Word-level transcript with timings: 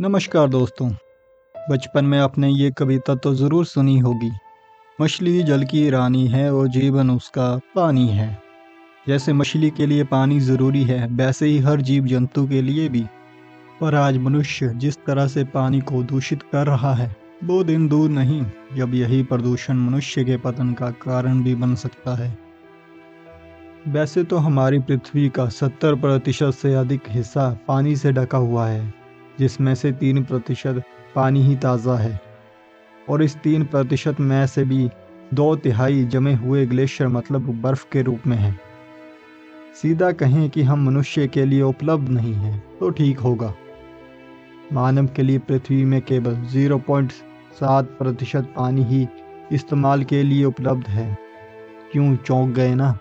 नमस्कार 0.00 0.48
दोस्तों। 0.48 0.90
बचपन 1.70 2.04
में 2.04 2.18
आपने 2.18 2.48
ये 2.48 2.70
कविता 2.70 3.14
तो 3.14 3.34
ज़रूर 3.34 3.64
सुनी 3.64 3.98
होगी। 3.98 4.30
मछली 5.00 5.42
जल 5.42 5.64
की 5.64 5.90
रानी 5.90 6.26
है 6.26 6.54
और 6.54 6.68
जीवन 6.68 7.10
उसका 7.10 7.60
पानी 7.74 8.08
है। 8.08 8.38
जैसे 9.08 9.32
मछली 9.32 9.70
के 9.70 9.86
लिए 9.86 10.04
पानी 10.04 10.40
ज़रूरी 10.40 10.82
है, 10.82 11.06
वैसे 11.06 11.46
ही 11.46 11.58
हर 11.58 11.80
जीव 11.80 12.06
जंतु 12.06 12.46
के 12.46 12.62
लिए 12.62 12.88
भी। 12.88 13.06
पर 13.80 13.94
आज 13.94 14.16
मनुष्य 14.16 14.68
जिस 14.68 14.96
तरह 15.06 15.26
से 15.26 15.44
पानी 15.44 15.80
को 15.80 16.02
दूषित 16.02 16.42
कर 16.42 16.66
रहा 16.66 16.94
है, 16.94 17.16
वो 17.44 17.64
दिन 17.64 17.88
दूर 17.88 18.10
नहीं, 18.10 18.46
जब 18.74 18.94
यही 18.94 19.22
प्रदूषण 19.22 19.74
मनुष्य 19.74 20.24
के 20.24 20.36
पतन 20.36 20.72
का 20.72 20.90
कारण 20.90 21.42
भी 21.42 21.54
बन 21.54 21.74
सकता 21.74 22.14
है। 22.14 22.38
वैसे 23.88 24.24
तो 24.24 24.36
हमारी 24.36 24.78
पृथ्वी 24.78 25.28
का 25.28 25.48
70 25.48 25.94
प्रतिशत 25.94 26.50
से 26.50 26.74
अधिक 26.74 27.00
हिस्सा 27.08 27.58
पानी 27.68 27.96
से 27.96 28.12
ढका 28.12 28.38
हुआ 28.38 28.66
है। 28.66 29.05
जिसमें 29.40 29.74
से 29.74 29.92
तीन 29.92 30.24
प्रतिशत 30.24 30.82
पानी 31.14 31.42
ही 31.42 31.56
ताज़ा 31.56 31.96
है। 31.96 32.20
और 33.10 33.22
इस 33.22 33.36
तीन 33.36 33.64
प्रतिशत 33.64 34.20
में 34.20 34.46
से 34.46 34.64
भी 34.64 34.90
दो 35.34 35.56
तिहाई 35.56 36.04
जमे 36.04 36.34
हुए 36.34 36.66
ग्लेशियर 36.66 37.10
मतलब 37.10 37.60
बर्फ़ 37.62 37.86
के 37.92 38.02
रूप 38.02 38.26
में 38.26 38.36
है। 38.36 38.60
सीधा 39.82 40.12
कहें 40.12 40.50
कि 40.50 40.62
हम 40.62 40.86
मनुष्य 40.86 41.28
के 41.28 41.44
लिए 41.44 41.62
उपलब्ध 41.62 42.08
नहीं 42.08 42.34
हैं 42.34 42.78
तो 42.80 42.90
ठीक 42.90 43.18
होगा। 43.18 43.54
मानव 44.72 45.06
के 45.06 45.22
लिए 45.22 45.38
पृथ्वी 45.38 45.84
में 45.84 46.00
केवल 46.02 46.36
0.7 46.36 47.84
प्रतिशत 47.84 48.52
पानी 48.56 48.84
ही 48.84 49.08
इस्तेमाल 49.52 50.04
के 50.04 50.22
लिए 50.22 50.44
उपलब्ध 50.44 50.86
है। 50.86 51.18
क्यों 51.92 52.16
चौंक 52.16 52.54
गए 52.54 52.74
ना? 52.74 52.98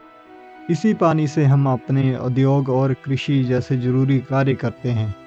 इसी 0.69 0.93
पानी 0.93 1.27
से 1.27 1.45
हम 1.45 1.69
अपने 1.69 2.17
उद्योग 2.17 2.69
और 2.69 2.93
कृषि 2.93 3.43
जैसे 3.43 3.77
ज़रूरी 3.77 4.19
कार्य 4.19 4.53
करते 4.53 4.89
हैं। 4.89 5.24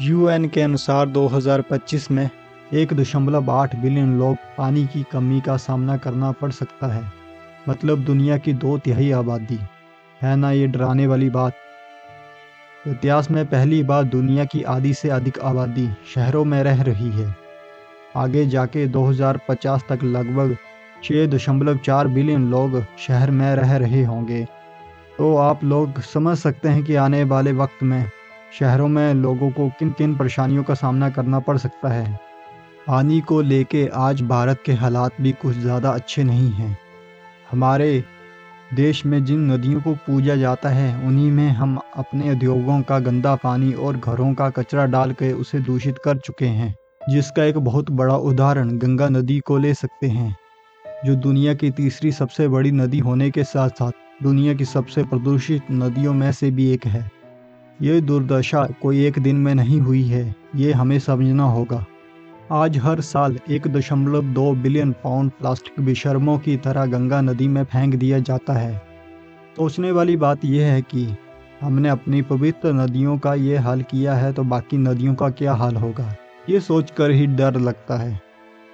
यूएन 0.00 0.48
के 0.48 0.60
अनुसार 0.60 1.08
2025 1.08 2.10
में 2.10 2.30
एक 2.72 2.92
दशमलव 2.92 3.50
आठ 3.50 3.76
बिलियन 3.76 4.18
लोग 4.18 4.36
पानी 4.58 4.86
की 4.86 5.06
कमी 5.12 5.40
का 5.40 5.56
सामना 5.56 5.96
करना 5.96 6.32
पड़ 6.32 6.50
सकता 6.50 6.86
है। 6.86 7.12
मतलब 7.68 7.98
दुनिया 7.98 8.38
की 8.38 8.52
दो 8.52 8.78
तिहाई 8.78 9.10
आबादी। 9.10 9.58
है 10.22 10.36
ना 10.36 10.50
ये 10.50 10.66
डराने 10.66 11.06
वाली 11.06 11.30
बात? 11.30 11.52
इतिहास 12.86 13.30
में 13.30 13.46
पहली 13.46 13.82
बार 13.82 14.04
दुनिया 14.04 14.44
की 14.44 14.62
आधी 14.62 14.94
से 14.94 15.08
अधिक 15.08 15.38
आबादी 15.38 15.90
शहरों 16.14 16.44
में 16.44 16.62
रह 16.62 16.82
रही 16.82 17.10
है। 17.10 17.36
आगे 18.16 18.46
जाके 18.46 18.86
2050 18.86 19.84
तक 19.88 19.98
लगभग 20.02 20.56
छः 21.04 21.26
दशमलव 21.26 21.76
चार 21.76 22.08
बिलियन 22.08 22.50
लोग 22.50 22.84
शहर 22.98 23.30
में 23.30 23.56
रह 23.56 23.76
रहे 23.76 24.04
होंगे। 24.04 24.46
तो 25.18 25.36
आप 25.36 25.64
लोग 25.64 26.00
समझ 26.00 26.38
सकते 26.38 26.68
हैं 26.68 26.84
कि 26.84 26.94
आने 26.94 27.24
वाले 27.24 27.52
वक्त 27.52 27.82
में 27.82 28.10
शहरों 28.60 28.88
में 28.88 29.14
लोगों 29.14 29.50
को 29.50 29.68
किन 29.68 29.90
किन 29.90 30.14
परेशानियों 30.14 30.62
का 30.62 30.74
सामना 30.74 31.10
करना 31.10 31.38
पड़ 31.38 31.56
सकता 31.58 31.88
है? 31.88 32.20
पानी 32.86 33.20
को 33.20 33.40
लेके 33.40 33.86
आज 33.86 34.22
भारत 34.22 34.62
के 34.66 34.72
हालात 34.72 35.12
भी 35.20 35.32
कुछ 35.32 35.56
ज़्यादा 35.56 35.90
अच्छे 35.90 36.24
नहीं 36.24 36.50
हैं। 36.50 36.78
हमारे 37.50 38.04
देश 38.74 39.06
में 39.06 39.24
जिन 39.24 39.52
नदियों 39.52 39.80
को 39.80 39.94
पूजा 39.94 40.36
जाता 40.36 40.68
है, 40.68 41.06
उन्हीं 41.06 41.30
में 41.32 41.48
हम 41.48 41.78
अपने 41.96 42.30
उद्योगों 42.32 42.80
का 42.82 42.98
गंदा 42.98 43.34
पानी 43.34 43.72
और 43.72 43.96
घरों 43.96 44.34
का 44.34 44.50
कचरा 44.50 44.86
डाल 44.86 45.12
के 45.12 45.32
उसे 45.32 45.58
दूषित 45.60 45.98
कर 45.98 46.16
चुके 46.16 46.46
हैं, 46.46 46.74
जिसका 47.10 47.44
एक 47.44 47.58
बहुत 47.58 47.90
बड़ा 47.90 48.16
उदाहरण 48.16 48.76
गंगा 48.78 49.08
नदी 49.08 49.38
को 49.38 49.58
ले 49.58 49.74
सकते 49.74 50.08
हैं, 50.08 50.36
जो 51.04 51.14
दुनिया 51.14 51.54
की 51.54 51.70
तीसरी 51.70 52.12
सबसे 52.12 52.48
बड़ी 52.48 52.70
नदी 52.70 52.98
होने 52.98 53.30
के 53.30 53.44
साथ 53.44 53.70
साथ 53.70 54.22
दुनिया 54.22 54.54
की 54.54 54.64
सबसे 54.64 55.02
प्रदूषित 55.02 55.62
नदियों 55.70 56.14
में 56.14 56.32
से 56.32 56.50
भी 56.50 56.70
एक 56.72 56.86
है। 56.86 57.21
ये 57.82 58.00
दुर्दशा 58.00 58.64
कोई 58.82 59.04
एक 59.06 59.18
दिन 59.18 59.36
में 59.36 59.54
नहीं 59.54 59.80
हुई 59.80 60.02
है, 60.02 60.34
ये 60.56 60.72
हमें 60.72 60.98
समझना 60.98 61.44
होगा। 61.44 61.84
आज 62.52 62.76
हर 62.78 63.00
साल 63.00 63.38
एक 63.50 63.66
दशमलव 63.68 64.24
दो 64.24 64.52
बिलियन 64.54 64.92
पाउंड 64.94 65.30
प्लास्टिक 65.30 65.80
बेशर्मों 65.84 66.36
की 66.38 66.56
तरह 66.56 66.84
गंगा 66.86 67.20
नदी 67.20 67.48
में 67.48 67.62
फेंक 67.64 67.94
दिया 67.94 68.18
जाता 68.20 68.52
है। 68.52 68.76
सोचने 69.56 69.90
वाली 69.92 70.16
बात 70.16 70.44
यह 70.44 70.66
है 70.66 70.82
कि 70.82 71.06
हमने 71.62 71.88
अपनी 71.88 72.20
पवित्र 72.22 72.72
नदियों 72.72 73.16
का 73.18 73.32
ये 73.36 73.56
हाल 73.56 73.82
किया 73.82 74.14
है 74.14 74.32
तो 74.32 74.42
बाकी 74.44 74.78
नदियों 74.78 75.14
का 75.14 75.28
क्या 75.30 75.54
हाल 75.54 75.76
होगा? 75.76 76.14
ये 76.48 76.60
सोचकर 76.60 77.10
ही 77.10 77.26
डर 77.28 77.58
लगता 77.60 77.96
है। 77.96 78.20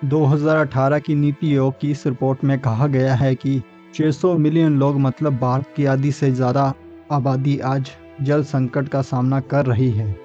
2018 0.05 0.99
की 0.99 1.15
नीति 1.15 1.47
आयोग 1.47 1.79
की 1.81 1.91
इस 1.91 2.07
रिपोर्ट 2.07 2.45
में 2.45 2.59
कहा 2.59 2.87
गया 2.89 3.15
है 3.15 3.35
कि 3.35 3.61
600 3.95 4.37
मिलियन 4.37 4.79
लोग 4.79 4.99
मतलब 4.99 5.39
भारत 5.39 5.73
की 5.77 5.85
आधी 5.87 6.13
से 6.13 6.31
ज़्यादा 6.31 6.73
आबादी 7.13 7.59
आज 7.67 7.91
जल 8.23 8.43
संकट 8.43 8.89
का 8.89 9.03
सामना 9.03 9.41
कर 9.41 9.67
रही 9.67 9.91
है। 9.91 10.17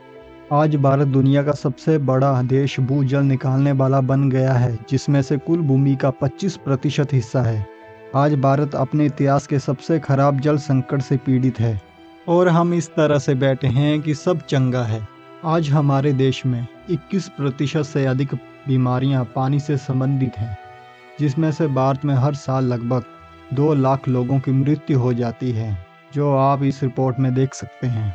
आज 0.53 0.75
भारत 0.75 1.07
दुनिया 1.07 1.43
का 1.43 1.51
सबसे 1.51 1.97
बड़ा 1.97 2.41
देश 2.41 2.79
भू 2.79 3.03
जल 3.03 3.23
निकालने 3.23 3.71
वाला 3.71 4.01
बन 4.01 4.29
गया 4.29 4.53
है, 4.53 4.79
जिसमें 4.89 5.21
से 5.21 5.37
कुल 5.37 5.61
भूमि 5.61 5.95
का 5.95 6.09
25 6.09 6.57
प्रतिशत 6.57 7.07
हिस्सा 7.13 7.41
है। 7.41 7.67
आज 8.15 8.35
भारत 8.35 8.75
अपने 8.75 9.05
इतिहास 9.05 9.47
के 9.47 9.59
सबसे 9.59 9.99
खराब 9.99 10.39
जल 10.39 10.57
संकट 10.57 11.01
से 11.01 11.17
पीड़ित 11.17 11.59
है। 11.59 11.81
और 12.27 12.47
हम 12.47 12.73
इस 12.73 12.89
तरह 12.89 13.19
से 13.19 13.35
बैठे 13.35 13.67
हैं 13.67 14.01
कि 14.01 14.15
सब 14.15 14.39
चंगा 14.41 14.83
है। 14.83 15.07
आज 15.45 15.69
हमारे 15.69 16.13
देश 16.13 16.45
में 16.45 16.67
21 16.89 17.27
प्रतिशत 17.27 17.83
से 17.83 18.05
अधिक 18.05 18.35
बीमारियाँ 18.67 19.23
पानी 19.35 19.59
से 19.59 19.77
संबंधित 19.77 20.37
हैं, 20.37 20.57
जिसमें 21.19 21.51
से 21.51 21.67
भारत 21.67 22.05
में 22.05 22.15
हर 22.15 22.33
साल 22.33 22.65
लगभग 22.65 23.03
दो 23.53 23.73
लाख 23.73 24.07
लोगों 24.07 24.39
की 24.39 24.51
मृत्यु 24.51 24.99
हो 24.99 25.13
जाती 25.13 25.51
है। 25.51 25.82
जो 26.13 26.35
आप 26.37 26.63
इस 26.63 26.81
रिपोर्ट 26.83 27.19
में 27.19 27.33
देख 27.33 27.53
सकते 27.53 27.87
हैं। 27.87 28.13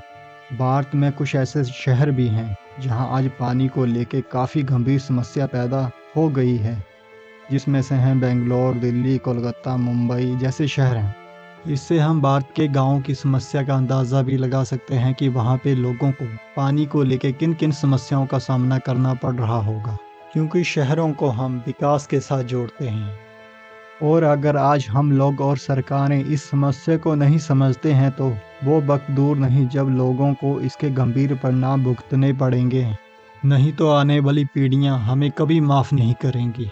भारत 0.59 0.91
में 0.95 1.11
कुछ 1.13 1.35
ऐसे 1.35 1.65
शहर 1.65 2.11
भी 2.11 2.27
हैं, 2.29 2.57
जहाँ 2.81 3.09
आज 3.13 3.31
पानी 3.41 3.69
को 3.69 3.85
लेकर 3.85 4.21
काफ़ी 4.33 4.63
गंभीर 4.63 4.99
समस्या 5.01 5.47
पैदा 5.47 5.91
हो 6.17 6.29
गई 6.29 6.57
है, 6.57 6.83
जिसमें 7.51 7.81
से 7.83 7.95
हैं 7.95 8.19
बेंगलोर, 8.21 8.75
दिल्ली, 8.75 9.19
कोलकाता, 9.19 9.77
मुंबई 9.77 10.37
जैसे 10.41 10.69
शहर 10.69 10.97
हैं। 10.97 11.15
इससे 11.67 11.99
हम 11.99 12.21
भारत 12.23 12.49
के 12.57 12.69
गाँव 12.69 13.01
की 13.01 13.15
समस्या 13.15 13.63
का 13.63 13.77
अंदाज़ा 13.77 14.23
भी 14.23 14.37
लगा 14.37 14.65
सकते 14.65 14.95
हैं 14.95 15.15
कि 15.15 15.29
वहाँ 15.29 15.57
पे 15.57 15.75
लोगों 15.75 16.11
को 16.13 16.25
पानी 16.57 16.87
को 16.87 17.03
लेकर 17.03 17.33
किन 17.33 17.55
किन 17.55 17.73
समस्याओं 17.73 18.27
का 18.27 18.39
सामना 18.39 18.79
करना 18.79 19.15
पड़ 19.15 19.35
रहा 19.35 19.61
होगा, 19.63 19.97
क्योंकि 20.33 20.65
शहरों 20.65 21.13
को 21.13 21.29
हम 21.29 21.63
विकास 21.67 22.07
के 22.07 22.21
साथ 22.21 22.45
जोड़ते 22.45 22.89
हैं। 22.89 23.28
और 24.03 24.23
अगर 24.23 24.57
आज 24.57 24.87
हम 24.89 25.11
लोग 25.13 25.41
और 25.41 25.57
सरकारें 25.57 26.25
इस 26.25 26.43
समस्या 26.51 26.97
को 26.97 27.15
नहीं 27.15 27.39
समझते 27.39 27.93
हैं 27.93 28.11
तो 28.11 28.29
वो 28.65 28.81
वक्त 28.83 29.11
दूर 29.11 29.37
नहीं 29.37 29.67
जब 29.69 29.89
लोगों 29.89 30.33
को 30.35 30.59
इसके 30.61 30.91
गंभीर 30.91 31.35
परिणाम 31.35 31.85
भुगतने 31.85 32.33
पड़ेंगे। 32.33 32.87
नहीं 33.45 33.73
तो 33.73 33.89
आने 33.89 34.19
वाली 34.21 34.45
पीढ़ियाँ 34.45 34.99
हमें 34.99 35.31
कभी 35.31 35.61
माफ़ 35.61 35.95
नहीं 35.95 36.15
करेंगी। 36.15 36.71